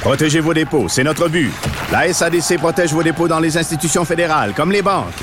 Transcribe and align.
Protégez 0.00 0.40
vos 0.40 0.54
dépôts, 0.54 0.88
c'est 0.88 1.04
notre 1.04 1.28
but. 1.28 1.52
La 1.90 2.12
SADC 2.12 2.58
protège 2.58 2.92
vos 2.92 3.02
dépôts 3.02 3.28
dans 3.28 3.40
les 3.40 3.56
institutions 3.56 4.04
fédérales, 4.04 4.52
comme 4.54 4.70
les 4.70 4.82
banques. 4.82 5.14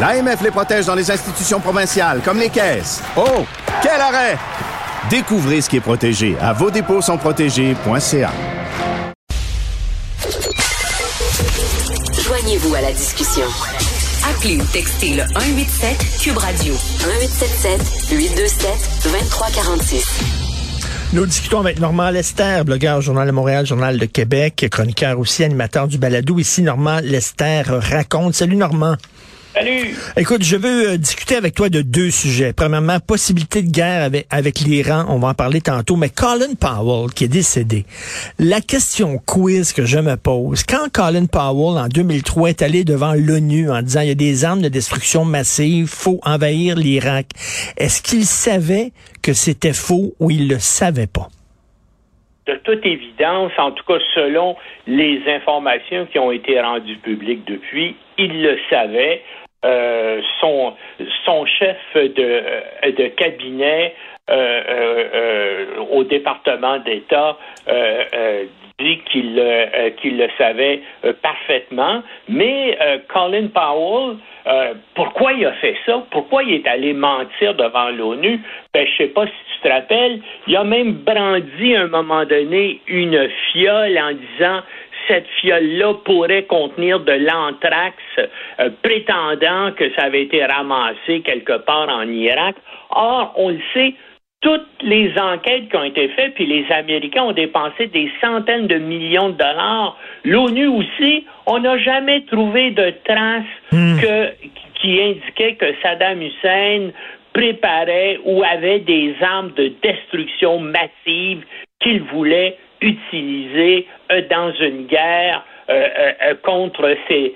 L'AMF 0.00 0.42
les 0.42 0.50
protège 0.50 0.86
dans 0.86 0.94
les 0.94 1.10
institutions 1.10 1.60
provinciales, 1.60 2.20
comme 2.24 2.38
les 2.38 2.50
caisses. 2.50 3.02
Oh, 3.16 3.44
quel 3.82 4.00
arrêt! 4.00 4.38
Découvrez 5.10 5.60
ce 5.60 5.68
qui 5.68 5.76
est 5.76 5.80
protégé 5.80 6.36
à 6.40 6.52
vos 6.52 6.70
dépôts 6.70 7.00
sont 7.00 7.16
protégés.ca. 7.16 8.30
Joignez-vous 12.24 12.74
à 12.74 12.80
la 12.82 12.92
discussion. 12.92 13.46
Appelez 14.28 14.58
ou 14.58 14.64
textez 14.72 15.14
le 15.14 15.22
187 15.22 16.20
Cube 16.20 16.36
Radio 16.36 16.74
1877 16.74 18.10
827 18.10 18.70
2346. 19.04 20.37
Nous 21.14 21.24
discutons 21.24 21.60
avec 21.60 21.80
Normand 21.80 22.10
Lester, 22.10 22.60
blogueur 22.66 22.98
au 22.98 23.00
Journal 23.00 23.26
de 23.26 23.32
Montréal, 23.32 23.64
Journal 23.64 23.96
de 23.96 24.04
Québec, 24.04 24.66
chroniqueur 24.70 25.18
aussi, 25.18 25.42
animateur 25.42 25.88
du 25.88 25.96
balado. 25.96 26.38
Ici, 26.38 26.60
Normand 26.60 27.00
Lester 27.02 27.62
raconte. 27.66 28.34
Salut 28.34 28.56
Normand. 28.56 28.94
Salut. 29.58 29.96
Écoute, 30.16 30.44
je 30.44 30.56
veux 30.56 30.90
euh, 30.90 30.96
discuter 30.98 31.34
avec 31.34 31.52
toi 31.56 31.68
de 31.68 31.82
deux 31.82 32.10
sujets. 32.10 32.52
Premièrement, 32.52 33.00
possibilité 33.00 33.60
de 33.62 33.72
guerre 33.72 34.04
avec, 34.04 34.28
avec 34.30 34.60
l'Iran, 34.60 35.06
on 35.08 35.18
va 35.18 35.28
en 35.28 35.34
parler 35.34 35.60
tantôt, 35.60 35.96
mais 35.96 36.10
Colin 36.10 36.54
Powell 36.60 37.10
qui 37.12 37.24
est 37.24 37.28
décédé. 37.28 37.84
La 38.38 38.60
question 38.60 39.18
quiz 39.18 39.72
que 39.72 39.84
je 39.84 39.98
me 39.98 40.16
pose, 40.16 40.62
quand 40.62 40.92
Colin 40.92 41.26
Powell 41.26 41.76
en 41.76 41.88
2003 41.88 42.50
est 42.50 42.62
allé 42.62 42.84
devant 42.84 43.14
l'ONU 43.14 43.68
en 43.68 43.82
disant 43.82 44.02
il 44.02 44.08
y 44.08 44.12
a 44.12 44.14
des 44.14 44.44
armes 44.44 44.62
de 44.62 44.68
destruction 44.68 45.24
massive, 45.24 45.88
faut 45.88 46.20
envahir 46.22 46.76
l'Irak, 46.76 47.26
est-ce 47.78 48.00
qu'il 48.00 48.26
savait 48.26 48.92
que 49.22 49.32
c'était 49.32 49.72
faux 49.72 50.14
ou 50.20 50.30
il 50.30 50.48
le 50.48 50.60
savait 50.60 51.08
pas? 51.08 51.30
de 52.46 52.54
toute 52.64 52.84
évidence, 52.86 53.52
en 53.58 53.72
tout 53.72 53.84
cas 53.84 53.98
selon 54.14 54.56
les 54.86 55.20
informations 55.28 56.06
qui 56.06 56.18
ont 56.18 56.32
été 56.32 56.58
rendues 56.58 56.96
publiques 56.96 57.44
depuis, 57.46 57.94
il 58.16 58.42
le 58.42 58.56
savait. 58.70 59.22
Euh, 59.64 60.20
son, 60.40 60.76
chef 61.46 61.76
de, 61.94 62.12
euh, 62.18 62.92
de 62.92 63.08
cabinet 63.08 63.92
euh, 64.30 65.64
au 65.90 66.04
département 66.04 66.78
d'État 66.78 67.36
dit 68.78 69.00
qu'il 69.10 69.42
qu'il 70.00 70.16
le 70.16 70.28
savait 70.38 70.80
parfaitement, 71.22 72.04
mais 72.28 72.78
Colin 73.08 73.48
Powell, 73.48 74.18
pourquoi 74.94 75.32
il 75.32 75.44
a 75.44 75.52
fait 75.54 75.74
ça? 75.84 76.04
Pourquoi 76.12 76.44
il 76.44 76.54
est 76.54 76.68
allé 76.68 76.92
mentir 76.92 77.54
devant 77.54 77.90
l'ONU? 77.90 78.38
Ben, 78.72 78.86
je 78.86 78.96
sais 78.96 79.08
pas 79.08 79.26
si 79.26 79.32
tu 79.32 79.68
te 79.68 79.74
rappelles, 79.74 80.20
il 80.46 80.56
a 80.56 80.62
même 80.62 80.92
brandi 80.92 81.74
à 81.74 81.82
un 81.82 81.88
moment 81.88 82.24
donné 82.24 82.80
une 82.86 83.28
fiole 83.50 83.98
en 83.98 84.12
disant 84.12 84.60
cette 85.08 85.26
fiole-là 85.40 85.94
pourrait 86.04 86.44
contenir 86.44 87.00
de 87.00 87.12
l'anthrax, 87.12 87.96
euh, 88.18 88.70
prétendant 88.82 89.72
que 89.72 89.92
ça 89.94 90.02
avait 90.04 90.22
été 90.22 90.44
ramassé 90.44 91.20
quelque 91.22 91.58
part 91.58 91.88
en 91.88 92.08
Irak. 92.08 92.56
Or, 92.90 93.32
on 93.36 93.50
le 93.50 93.60
sait, 93.74 93.94
toutes 94.40 94.68
les 94.82 95.12
enquêtes 95.18 95.68
qui 95.68 95.76
ont 95.76 95.84
été 95.84 96.08
faites, 96.10 96.34
puis 96.34 96.46
les 96.46 96.64
Américains 96.70 97.24
ont 97.24 97.32
dépensé 97.32 97.88
des 97.88 98.10
centaines 98.20 98.68
de 98.68 98.76
millions 98.76 99.30
de 99.30 99.36
dollars. 99.36 99.96
L'ONU 100.24 100.68
aussi, 100.68 101.26
on 101.46 101.58
n'a 101.58 101.76
jamais 101.78 102.20
trouvé 102.26 102.70
de 102.70 102.94
traces 103.04 103.44
hmm. 103.72 103.98
qui 104.80 105.00
indiquaient 105.00 105.56
que 105.56 105.74
Saddam 105.82 106.22
Hussein 106.22 106.90
préparait 107.32 108.20
ou 108.24 108.42
avait 108.44 108.80
des 108.80 109.14
armes 109.20 109.52
de 109.56 109.72
destruction 109.82 110.60
massive 110.60 111.44
qu'il 111.80 112.02
voulait 112.02 112.56
utiliser 112.80 113.86
euh, 114.10 114.22
dans 114.28 114.52
une 114.54 114.86
guerre 114.86 115.44
euh, 115.68 115.88
euh, 116.22 116.34
contre 116.42 116.96
ses, 117.08 117.34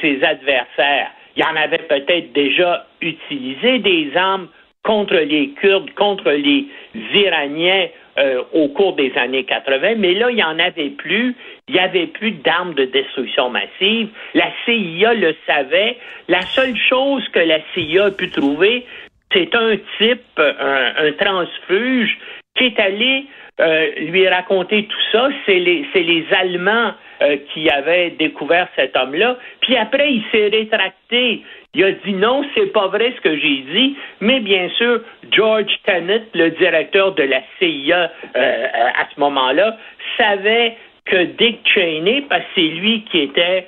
ses 0.00 0.22
adversaires. 0.24 1.10
Il 1.36 1.42
y 1.42 1.44
en 1.44 1.56
avait 1.56 1.78
peut-être 1.78 2.32
déjà 2.32 2.86
utilisé 3.00 3.78
des 3.78 4.10
armes 4.16 4.48
contre 4.82 5.14
les 5.14 5.50
Kurdes, 5.50 5.90
contre 5.94 6.30
les 6.30 6.66
Iraniens 7.14 7.88
au 8.52 8.68
cours 8.68 8.96
des 8.96 9.16
années 9.16 9.44
80, 9.44 9.94
mais 9.96 10.12
là, 10.12 10.28
il 10.28 10.36
n'y 10.36 10.44
en 10.44 10.58
avait 10.58 10.90
plus. 10.90 11.34
Il 11.68 11.74
n'y 11.74 11.80
avait 11.80 12.08
plus 12.08 12.32
d'armes 12.32 12.74
de 12.74 12.84
destruction 12.84 13.48
massive. 13.48 14.08
La 14.34 14.48
CIA 14.64 15.14
le 15.14 15.34
savait. 15.46 15.96
La 16.28 16.42
seule 16.42 16.76
chose 16.76 17.26
que 17.28 17.38
la 17.38 17.60
CIA 17.72 18.06
a 18.06 18.10
pu 18.10 18.28
trouver, 18.30 18.84
c'est 19.32 19.54
un 19.54 19.76
type, 19.98 20.20
un, 20.36 20.92
un 20.98 21.12
transfuge, 21.12 22.18
qui 22.56 22.64
est 22.64 22.78
allé 22.78 23.26
euh, 23.60 23.90
lui 23.96 24.26
raconter 24.26 24.84
tout 24.84 25.02
ça. 25.12 25.28
C'est 25.44 25.58
les, 25.58 25.86
les 25.94 26.24
Allemands 26.32 26.92
euh, 27.20 27.36
qui 27.52 27.68
avaient 27.68 28.10
découvert 28.10 28.68
cet 28.74 28.96
homme-là. 28.96 29.36
Puis 29.60 29.76
après, 29.76 30.10
il 30.12 30.24
s'est 30.32 30.48
rétracté. 30.48 31.42
Il 31.74 31.84
a 31.84 31.92
dit 31.92 32.14
non, 32.14 32.42
c'est 32.54 32.72
pas 32.72 32.88
vrai 32.88 33.12
ce 33.16 33.20
que 33.20 33.36
j'ai 33.36 33.64
dit. 33.72 33.96
Mais 34.20 34.40
bien 34.40 34.70
sûr, 34.70 35.00
George 35.30 35.70
Tenet, 35.84 36.22
le 36.34 36.50
directeur 36.52 37.12
de 37.12 37.24
la 37.24 37.42
CIA 37.58 38.10
euh, 38.34 38.66
à 38.74 39.06
ce 39.14 39.20
moment-là, 39.20 39.76
savait 40.16 40.76
que 41.04 41.24
Dick 41.24 41.58
Cheney, 41.64 42.22
parce 42.30 42.42
que 42.42 42.48
c'est 42.54 42.60
lui 42.60 43.04
qui 43.10 43.20
était 43.20 43.66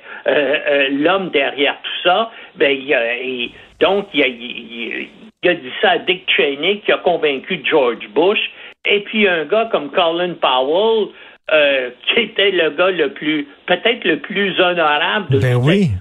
l'homme 0.91 1.29
derrière 1.31 1.75
tout 1.83 2.07
ça, 2.09 2.31
ben, 2.55 2.71
il, 2.71 3.51
donc 3.79 4.07
il 4.13 4.23
a 4.23 5.53
dit 5.53 5.71
ça 5.81 5.91
à 5.91 5.97
Dick 5.97 6.23
Cheney 6.35 6.79
qui 6.85 6.91
a 6.91 6.97
convaincu 6.99 7.61
George 7.65 8.07
Bush 8.15 8.39
et 8.85 9.01
puis 9.01 9.27
un 9.27 9.45
gars 9.45 9.69
comme 9.71 9.91
Colin 9.91 10.33
Powell, 10.33 11.09
euh, 11.51 11.89
qui 12.07 12.21
était 12.21 12.51
le 12.51 12.71
gars 12.71 12.91
le 12.91 13.13
plus, 13.13 13.47
peut-être 13.65 14.03
le 14.05 14.19
plus 14.19 14.59
honorable 14.59 15.29
de 15.29 15.39
ben 15.39 15.55
oui. 15.55 15.91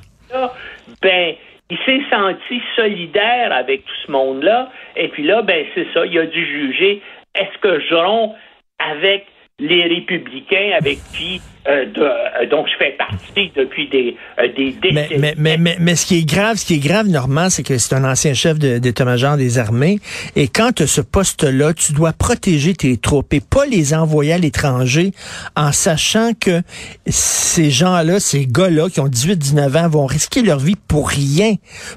ben 1.03 1.34
il 1.70 1.78
s'est 1.87 2.03
senti 2.10 2.60
solidaire 2.76 3.53
avec 3.53 3.84
tout 3.84 3.94
ce 4.06 4.12
monde-là. 4.12 4.70
Et 4.94 5.09
puis 5.09 5.22
là, 5.22 5.43
ben 5.43 5.65
c'est 5.75 5.87
ça, 5.94 6.04
il 6.04 6.19
a 6.19 6.26
dû 6.26 6.44
juger 6.44 7.03
est-ce 7.34 7.59
que 7.59 7.81
je 7.81 7.94
romps 7.94 8.37
avec 8.78 9.26
les 9.58 9.84
républicains 9.84 10.72
avec 10.78 10.98
qui 11.12 11.40
euh, 11.68 11.84
euh, 11.96 12.46
donc 12.50 12.66
je 12.66 12.76
fais 12.76 12.96
partie 12.98 13.52
depuis 13.54 13.88
des, 13.88 14.16
euh, 14.40 14.48
des 14.56 14.72
décennies. 14.72 15.20
Mais, 15.20 15.34
mais, 15.36 15.56
mais, 15.56 15.76
mais, 15.78 15.94
ce 15.94 16.06
qui 16.06 16.18
est 16.18 16.24
grave, 16.24 16.56
ce 16.56 16.66
qui 16.66 16.74
est 16.74 16.78
grave, 16.84 17.06
Normand, 17.06 17.50
c'est 17.50 17.62
que 17.62 17.78
c'est 17.78 17.94
un 17.94 18.02
ancien 18.02 18.34
chef 18.34 18.58
d'état-major 18.58 19.36
des 19.36 19.58
armées. 19.60 20.00
Et 20.34 20.48
quand 20.48 20.72
tu 20.72 20.82
as 20.82 20.86
ce 20.88 21.00
poste-là, 21.00 21.72
tu 21.72 21.92
dois 21.92 22.12
protéger 22.12 22.74
tes 22.74 22.96
troupes 22.96 23.32
et 23.32 23.40
pas 23.40 23.64
les 23.64 23.94
envoyer 23.94 24.32
à 24.32 24.38
l'étranger 24.38 25.12
en 25.54 25.70
sachant 25.70 26.32
que 26.34 26.62
ces 27.06 27.70
gens-là, 27.70 28.19
ces 28.19 28.46
gars-là 28.46 28.88
qui 28.88 28.98
ont 28.98 29.06
18-19 29.06 29.84
ans 29.84 29.88
vont 29.88 30.06
risquer 30.06 30.42
leur 30.42 30.58
vie 30.58 30.76
pour 30.88 31.08
rien, 31.08 31.54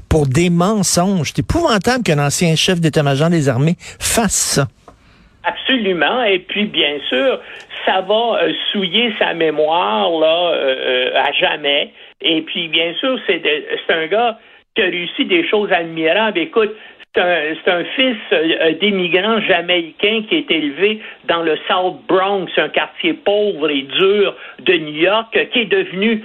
pour 0.09 0.27
des 0.27 0.51
mensonges. 0.51 1.31
C'est 1.35 1.39
épouvantable 1.39 2.03
qu'un 2.03 2.19
ancien 2.19 2.55
chef 2.55 2.79
d'état-major 2.79 3.31
des 3.31 3.49
armées 3.49 3.77
fasse 3.99 4.35
ça. 4.35 4.67
Absolument. 5.45 6.23
Et 6.23 6.39
puis, 6.39 6.65
bien 6.65 6.97
sûr, 7.07 7.39
ça 7.85 8.01
va 8.01 8.39
euh, 8.41 8.53
souiller 8.71 9.13
sa 9.19 9.33
mémoire 9.33 10.09
là 10.09 10.51
euh, 10.53 10.75
euh, 11.13 11.21
à 11.21 11.31
jamais. 11.33 11.91
Et 12.21 12.41
puis, 12.41 12.67
bien 12.67 12.93
sûr, 12.95 13.19
c'est 13.27 13.43
un 13.89 14.07
gars 14.07 14.39
qui 14.75 14.81
a 14.81 14.85
réussi 14.85 15.25
des 15.25 15.47
choses 15.47 15.71
admirables. 15.71 16.39
Écoute, 16.39 16.75
c'est 17.13 17.71
un, 17.71 17.83
fils 17.95 18.17
d'immigrants 18.81 19.39
jamaïcains 19.39 20.23
qui 20.27 20.35
est 20.35 20.51
élevé 20.51 20.99
dans 21.25 21.43
le 21.43 21.57
South 21.65 22.01
Bronx, 22.09 22.47
un 22.57 22.67
quartier 22.67 23.13
pauvre 23.13 23.69
et 23.69 23.83
dur 23.83 24.35
de 24.59 24.73
New 24.73 25.01
York, 25.01 25.37
qui 25.53 25.59
est 25.61 25.71
devenu 25.71 26.21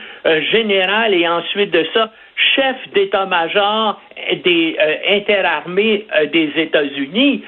général 0.50 1.14
et 1.14 1.28
ensuite 1.28 1.70
de 1.70 1.86
ça 1.94 2.10
chef 2.56 2.76
d'état-major 2.92 4.00
des 4.42 4.76
interarmées 5.10 6.06
des 6.32 6.50
États-Unis. 6.56 7.44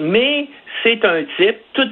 mais 0.00 0.48
c'est 0.82 1.04
un 1.04 1.24
type, 1.36 1.56
tout, 1.74 1.88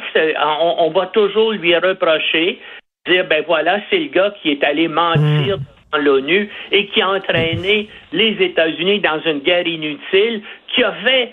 on, 0.78 0.90
va 0.90 1.06
toujours 1.06 1.52
lui 1.52 1.76
reprocher, 1.76 2.60
dire, 3.06 3.26
ben 3.28 3.44
voilà, 3.46 3.80
c'est 3.90 3.98
le 3.98 4.08
gars 4.08 4.34
qui 4.42 4.50
est 4.50 4.64
allé 4.64 4.88
mentir 4.88 5.58
dans 5.92 5.98
l'ONU 5.98 6.48
et 6.72 6.86
qui 6.88 7.02
a 7.02 7.10
entraîné 7.10 7.88
les 8.12 8.36
États-Unis 8.40 9.00
dans 9.00 9.20
une 9.24 9.40
guerre 9.40 9.66
inutile, 9.66 10.42
qui 10.74 10.82
a 10.82 10.92
fait 11.04 11.32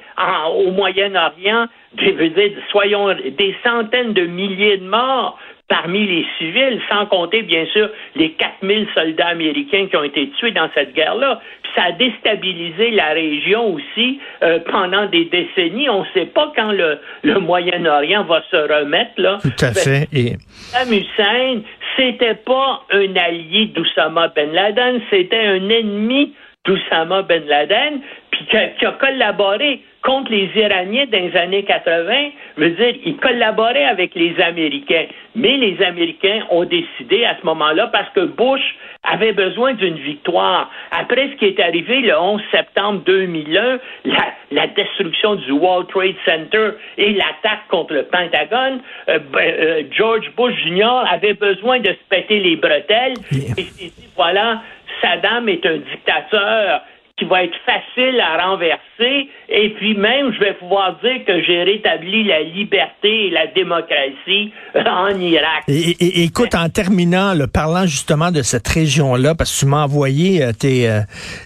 au 0.55 0.71
Moyen-Orient, 0.71 1.67
des, 1.93 2.55
soyons, 2.69 3.13
des 3.13 3.55
centaines 3.63 4.13
de 4.13 4.25
milliers 4.25 4.77
de 4.77 4.87
morts, 4.87 5.37
parmi 5.71 6.05
les 6.05 6.25
civils, 6.37 6.81
sans 6.89 7.05
compter 7.05 7.43
bien 7.43 7.65
sûr 7.67 7.89
les 8.17 8.33
4000 8.33 8.87
soldats 8.93 9.27
américains 9.27 9.87
qui 9.87 9.95
ont 9.95 10.03
été 10.03 10.29
tués 10.31 10.51
dans 10.51 10.69
cette 10.75 10.93
guerre-là. 10.93 11.39
Puis 11.63 11.71
ça 11.73 11.83
a 11.83 11.91
déstabilisé 11.93 12.91
la 12.91 13.13
région 13.13 13.73
aussi 13.73 14.19
euh, 14.43 14.59
pendant 14.69 15.05
des 15.05 15.23
décennies. 15.23 15.89
On 15.89 16.01
ne 16.01 16.07
sait 16.13 16.25
pas 16.25 16.51
quand 16.57 16.73
le, 16.73 16.99
le 17.23 17.39
Moyen-Orient 17.39 18.25
va 18.25 18.43
se 18.51 18.57
remettre 18.57 19.11
là. 19.15 19.39
Tout 19.41 19.65
à 19.65 19.71
fait. 19.71 20.09
Et... 20.11 20.33
Saddam 20.49 20.93
Hussein, 20.93 21.61
c'était 21.95 22.35
pas 22.35 22.83
un 22.91 23.15
allié 23.15 23.67
d'Oussama 23.67 24.27
Ben 24.35 24.51
Laden, 24.51 24.99
c'était 25.09 25.45
un 25.45 25.69
ennemi 25.69 26.33
d'Oussama 26.65 27.21
Ben 27.21 27.45
Laden, 27.47 28.01
puis 28.29 28.45
qui 28.77 28.85
a 28.85 28.91
collaboré 28.91 29.81
contre 30.03 30.31
les 30.31 30.49
Iraniens 30.55 31.05
dans 31.11 31.19
les 31.19 31.35
années 31.37 31.63
80, 31.63 32.29
veut 32.57 32.69
dire, 32.71 32.95
il 33.05 33.17
collaborait 33.17 33.85
avec 33.85 34.15
les 34.15 34.39
Américains. 34.41 35.05
Mais 35.35 35.57
les 35.57 35.81
Américains 35.83 36.41
ont 36.49 36.65
décidé 36.65 37.23
à 37.25 37.37
ce 37.39 37.45
moment-là, 37.45 37.87
parce 37.87 38.09
que 38.09 38.21
Bush 38.21 38.75
avait 39.03 39.33
besoin 39.33 39.73
d'une 39.73 39.97
victoire. 39.97 40.69
Après 40.91 41.29
ce 41.29 41.35
qui 41.35 41.45
est 41.45 41.59
arrivé 41.59 42.01
le 42.01 42.17
11 42.17 42.41
septembre 42.51 43.01
2001, 43.05 43.79
la, 44.05 44.25
la 44.51 44.67
destruction 44.67 45.35
du 45.35 45.51
World 45.51 45.87
Trade 45.87 46.15
Center 46.25 46.71
et 46.97 47.13
l'attaque 47.13 47.67
contre 47.69 47.93
le 47.93 48.03
Pentagone, 48.03 48.81
euh, 49.09 49.19
ben, 49.31 49.39
euh, 49.39 49.83
George 49.91 50.31
Bush 50.35 50.53
Jr. 50.65 51.03
avait 51.09 51.33
besoin 51.33 51.79
de 51.79 51.89
se 51.89 52.09
péter 52.09 52.39
les 52.39 52.55
bretelles 52.55 53.13
et 53.31 53.61
s'est 53.63 53.91
dit, 53.95 54.09
voilà, 54.15 54.61
Saddam 55.01 55.49
est 55.49 55.65
un 55.65 55.77
dictateur 55.77 56.81
qui 57.21 57.27
va 57.27 57.43
être 57.43 57.57
facile 57.65 58.19
à 58.19 58.47
renverser. 58.47 59.29
Et 59.49 59.69
puis 59.77 59.95
même, 59.95 60.33
je 60.33 60.39
vais 60.39 60.53
pouvoir 60.55 60.97
dire 61.03 61.23
que 61.25 61.43
j'ai 61.43 61.63
rétabli 61.63 62.23
la 62.23 62.41
liberté 62.41 63.27
et 63.27 63.29
la 63.29 63.45
démocratie 63.47 64.51
en 64.75 65.19
Irak. 65.19 65.63
Écoute, 65.67 66.55
en 66.55 66.69
terminant, 66.69 67.35
le 67.35 67.45
parlant 67.45 67.85
justement 67.85 68.31
de 68.31 68.41
cette 68.41 68.67
région-là, 68.67 69.35
parce 69.35 69.53
que 69.53 69.59
tu 69.59 69.65
m'as 69.67 69.83
envoyé 69.83 70.43
euh, 70.43 70.51
tes, 70.51 70.89
euh, 70.89 71.01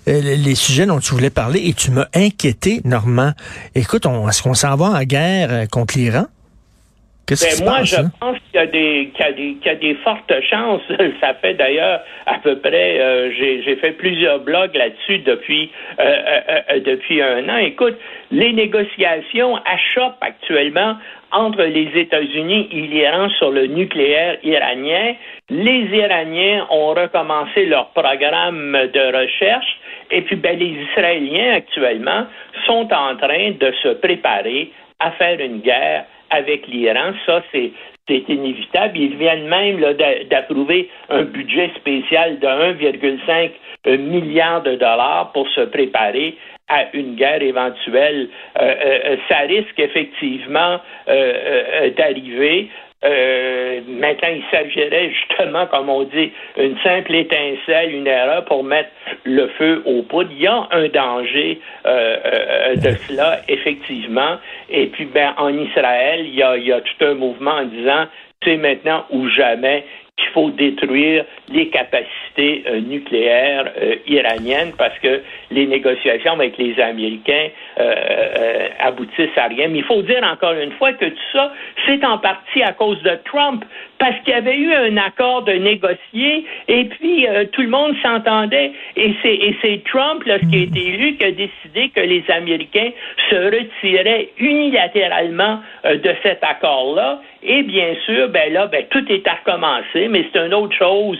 les 0.07 0.55
sujets 0.55 0.85
dont 0.85 0.99
tu 0.99 1.13
voulais 1.13 1.29
parler 1.29 1.61
et 1.65 1.73
tu 1.73 1.91
m'as 1.91 2.07
inquiété, 2.15 2.79
Normand. 2.85 3.31
Écoute, 3.73 4.05
est-ce 4.05 4.41
qu'on 4.41 4.53
s'en 4.53 4.75
va 4.77 4.85
en 4.85 5.03
guerre 5.03 5.49
euh, 5.51 5.65
contre 5.65 5.97
l'Iran? 5.97 6.25
Ben, 7.27 7.65
moi, 7.65 7.81
je 7.83 7.95
pense 8.19 8.37
qu'il 8.37 8.53
y, 8.53 8.57
a 8.59 8.67
des, 8.67 9.09
qu'il 9.15 9.57
y, 9.65 9.69
a 9.69 9.75
des 9.75 9.95
fortes 9.95 10.31
chances. 10.47 10.81
Ça 11.21 11.33
fait 11.33 11.55
d'ailleurs 11.55 12.01
à 12.27 12.37
peu 12.37 12.59
près, 12.59 12.99
euh, 12.99 13.31
j'ai 13.31 13.75
fait 13.77 13.93
plusieurs 13.93 14.39
blogs 14.39 14.75
là-dessus 14.75 15.19
depuis, 15.19 15.71
euh, 15.99 16.03
euh, 16.03 16.79
depuis 16.81 17.23
un 17.23 17.49
an. 17.49 17.57
Écoute, 17.57 17.97
les 18.29 18.53
négociations 18.53 19.55
achoppent 19.65 20.21
actuellement 20.21 20.97
entre 21.31 21.63
les 21.63 21.89
États-Unis 21.99 22.69
et 22.71 22.81
l'Iran 22.81 23.29
sur 23.39 23.49
le 23.49 23.65
nucléaire 23.65 24.37
iranien. 24.43 25.15
Les 25.49 25.87
Iraniens 25.93 26.67
ont 26.69 26.93
recommencé 26.93 27.65
leur 27.65 27.89
programme 27.89 28.71
de 28.93 29.17
recherche 29.17 29.79
et 30.11 30.21
puis 30.21 30.35
ben, 30.35 30.59
les 30.59 30.77
Israéliens 30.91 31.55
actuellement 31.55 32.27
sont 32.67 32.87
en 32.93 33.15
train 33.17 33.51
de 33.59 33.73
se 33.81 33.89
préparer 33.95 34.71
à 34.99 35.11
faire 35.11 35.39
une 35.39 35.59
guerre 35.59 36.05
avec 36.35 36.67
l'Iran. 36.67 37.13
Ça, 37.25 37.41
c'est 37.51 37.71
inévitable. 38.07 38.97
Ils 38.97 39.15
viennent 39.15 39.47
même 39.47 39.79
d'approuver 40.29 40.89
un 41.09 41.23
budget 41.23 41.71
spécial 41.75 42.39
de 42.39 42.47
1,5 42.47 43.51
euh, 43.87 43.97
milliard 43.97 44.61
de 44.63 44.75
dollars 44.75 45.31
pour 45.33 45.47
se 45.49 45.61
préparer 45.61 46.37
à 46.67 46.85
une 46.93 47.15
guerre 47.15 47.41
éventuelle. 47.41 48.29
Euh, 48.59 48.75
euh, 48.85 49.17
ça 49.29 49.39
risque 49.39 49.79
effectivement 49.79 50.79
d'arriver. 51.97 52.69
Euh, 53.05 53.81
maintenant, 53.87 54.29
il 54.29 54.43
s'agirait 54.49 55.11
justement, 55.11 55.67
comme 55.67 55.89
on 55.89 56.03
dit, 56.03 56.31
une 56.57 56.77
simple 56.79 57.13
étincelle, 57.13 57.93
une 57.93 58.07
erreur 58.07 58.45
pour 58.45 58.63
mettre 58.63 58.89
le 59.23 59.47
feu 59.49 59.83
au 59.85 60.01
poudre. 60.03 60.29
Il 60.31 60.41
y 60.41 60.47
a 60.47 60.67
un 60.71 60.87
danger 60.87 61.59
euh, 61.85 62.17
euh, 62.25 62.75
de 62.75 62.95
cela, 63.07 63.41
effectivement. 63.47 64.37
Et 64.69 64.87
puis, 64.87 65.05
ben, 65.05 65.33
en 65.37 65.55
Israël, 65.55 66.25
il 66.25 66.35
y 66.35 66.43
a 66.43 66.81
tout 66.81 67.05
un 67.05 67.13
mouvement 67.13 67.51
en 67.51 67.65
disant, 67.65 68.05
c'est 68.43 68.57
maintenant 68.57 69.05
ou 69.09 69.27
jamais 69.29 69.83
qu'il 70.17 70.29
faut 70.29 70.49
détruire 70.51 71.25
les 71.49 71.67
capacités 71.69 72.63
euh, 72.67 72.79
nucléaires 72.79 73.69
euh, 73.77 73.95
iraniennes 74.07 74.71
parce 74.77 74.97
que 74.99 75.21
les 75.51 75.67
négociations 75.67 76.33
avec 76.33 76.57
les 76.57 76.79
Américains 76.79 77.49
euh, 77.79 78.69
aboutissent 78.79 79.37
à 79.37 79.47
rien. 79.47 79.67
Mais 79.67 79.79
il 79.79 79.83
faut 79.83 80.01
dire 80.03 80.23
encore 80.23 80.53
une 80.53 80.71
fois 80.73 80.93
que 80.93 81.05
tout 81.05 81.29
ça, 81.33 81.51
c'est 81.85 82.03
en 82.05 82.17
partie 82.17 82.63
à 82.63 82.71
cause 82.71 83.01
de 83.03 83.19
Trump 83.25 83.65
parce 83.97 84.17
qu'il 84.21 84.33
y 84.33 84.37
avait 84.37 84.57
eu 84.57 84.73
un 84.73 84.95
accord 84.97 85.43
de 85.43 85.53
négocier 85.53 86.45
et 86.67 86.85
puis 86.85 87.25
tout 87.53 87.61
le 87.61 87.69
monde 87.69 87.95
s'entendait 88.01 88.73
et 88.95 89.15
c'est 89.21 89.83
Trump 89.85 90.23
lorsqu'il 90.25 90.59
a 90.59 90.63
été 90.63 90.79
élu 90.79 91.15
qui 91.15 91.23
a 91.23 91.31
décidé 91.31 91.89
que 91.89 92.01
les 92.01 92.23
Américains 92.29 92.91
se 93.29 93.35
retiraient 93.35 94.29
unilatéralement 94.37 95.61
de 95.85 96.15
cet 96.23 96.43
accord-là 96.43 97.21
et 97.45 97.63
bien 97.63 97.95
sûr 98.05 98.29
ben 98.29 98.51
là 98.51 98.67
ben 98.67 98.85
tout 98.89 99.05
est 99.11 99.27
à 99.27 99.35
recommencer 99.35 100.07
mais 100.09 100.25
c'est 100.31 100.39
une 100.39 100.53
autre 100.53 100.75
chose 100.75 101.19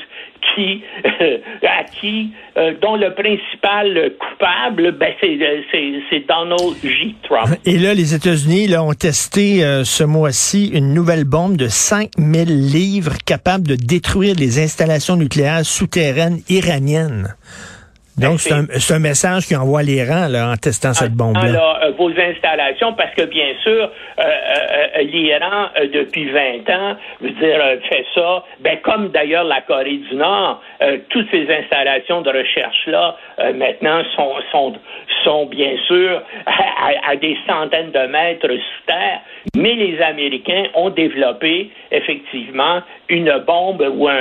qui, 0.54 0.84
euh, 1.22 1.38
à 1.64 1.84
qui, 1.84 2.32
euh, 2.58 2.74
dont 2.82 2.96
le 2.96 3.14
principal 3.14 4.12
coupable, 4.20 4.92
ben, 4.92 5.14
c'est 5.20 6.26
Donald 6.28 6.76
J. 6.84 7.16
Trump. 7.24 7.58
Et 7.66 7.78
là, 7.78 7.94
les 7.94 8.14
États-Unis 8.14 8.76
ont 8.78 8.94
testé 8.94 9.64
euh, 9.64 9.84
ce 9.84 10.04
mois-ci 10.04 10.68
une 10.74 10.94
nouvelle 10.94 11.26
bombe 11.26 11.58
de 11.58 11.68
5000 11.68 12.72
livres 12.72 13.14
capable 13.26 13.68
de 13.68 13.76
détruire 13.76 14.36
les 14.38 14.60
installations 14.60 15.16
nucléaires 15.16 15.66
souterraines 15.66 16.40
iraniennes. 16.50 17.36
Donc, 18.18 18.40
c'est 18.40 18.54
un, 18.54 18.96
un, 18.96 19.00
message 19.00 19.46
qui 19.46 19.58
envoie 19.58 19.84
l'Iran 19.84 20.28
en 20.34 20.56
testant 20.56 20.94
cette 20.94 21.12
ah, 21.12 21.18
bombe-là. 21.18 21.42
Alors, 21.42 21.80
euh, 21.84 21.92
vos 21.92 22.10
installations, 22.10 22.94
parce 22.94 23.14
que 23.14 23.24
bien 23.24 23.54
sûr, 23.62 23.90
euh, 24.20 24.24
euh, 24.24 25.02
l'Iran, 25.02 25.68
depuis 25.94 26.30
20 26.30 26.70
ans, 26.70 26.96
veut 27.20 27.32
dire, 27.32 27.60
fait 27.90 28.06
ça, 28.16 28.46
ben, 28.62 28.78
comme 28.84 29.10
d'ailleurs 29.10 29.44
la 29.44 29.60
Corée 29.62 29.98
du 29.98 30.16
Nord, 30.16 30.62
toutes 31.10 31.30
ces 31.30 31.46
installations 31.52 32.22
de 32.22 32.30
recherche-là, 32.30 33.18
maintenant, 33.54 34.02
sont, 34.16 34.36
sont, 34.52 34.74
sont 35.26 35.46
bien 35.48 35.76
sûr 35.86 36.22
à, 36.46 37.12
à, 37.12 37.16
des 37.18 37.38
centaines 37.48 37.92
de 37.92 38.08
mètres 38.08 38.48
sous 38.48 38.86
terre, 38.88 39.20
mais 39.58 39.74
les 39.74 40.02
Américains 40.02 40.68
ont 40.74 40.90
développé 40.90 41.70
effectivement 41.92 42.82
une 43.10 43.44
bombe 43.46 43.86
ou 43.94 44.08
un, 44.08 44.16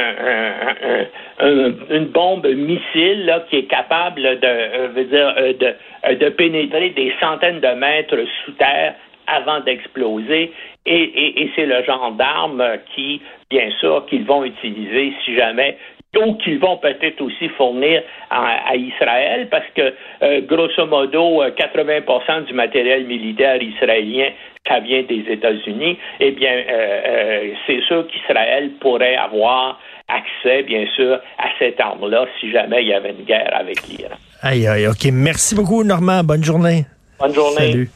une 1.90 2.06
bombe 2.06 2.46
missile 2.46 3.26
là, 3.26 3.44
qui 3.48 3.56
est 3.56 3.64
capable 3.64 3.83
de, 3.88 4.46
euh, 4.46 5.04
dire, 5.04 5.34
euh, 5.36 5.52
de, 5.52 5.74
euh, 6.06 6.14
de 6.16 6.28
pénétrer 6.30 6.90
des 6.90 7.12
centaines 7.20 7.60
de 7.60 7.74
mètres 7.74 8.16
sous 8.44 8.52
terre 8.52 8.94
avant 9.26 9.60
d'exploser. 9.60 10.52
Et, 10.86 11.50
c'est 11.56 11.64
le 11.64 11.82
genre 11.84 12.12
d'arme 12.12 12.62
qui, 12.94 13.22
bien 13.48 13.70
sûr, 13.80 14.04
qu'ils 14.06 14.24
vont 14.24 14.44
utiliser 14.44 15.14
si 15.24 15.34
jamais 15.34 15.78
ou 16.16 16.34
qu'ils 16.34 16.58
vont 16.58 16.76
peut-être 16.76 17.20
aussi 17.22 17.48
fournir 17.48 18.02
à, 18.30 18.76
Israël, 18.76 19.48
parce 19.50 19.66
que 19.74 19.94
grosso 20.42 20.86
modo, 20.86 21.42
80% 21.42 22.44
du 22.44 22.52
matériel 22.52 23.04
militaire 23.06 23.60
israélien, 23.60 24.28
ça 24.66 24.80
vient 24.80 25.02
des 25.02 25.24
États-Unis. 25.28 25.98
Eh 26.20 26.32
bien, 26.32 26.52
euh, 26.52 27.50
c'est 27.66 27.80
sûr 27.82 28.06
qu'Israël 28.06 28.70
pourrait 28.80 29.16
avoir 29.16 29.78
accès, 30.08 30.62
bien 30.62 30.86
sûr, 30.94 31.18
à 31.38 31.48
cette 31.58 31.80
arme-là 31.80 32.26
si 32.40 32.50
jamais 32.50 32.82
il 32.82 32.88
y 32.88 32.94
avait 32.94 33.10
une 33.10 33.24
guerre 33.24 33.52
avec 33.54 33.86
l'Iran. 33.88 34.16
Aïe, 34.42 34.66
aïe, 34.66 34.86
OK. 34.86 35.06
Merci 35.12 35.54
beaucoup, 35.54 35.82
Normand. 35.84 36.22
Bonne 36.22 36.44
journée. 36.44 36.84
Bonne 37.18 37.34
journée. 37.34 37.72
Salut. 37.72 37.90